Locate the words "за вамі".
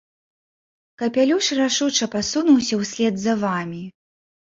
3.29-3.83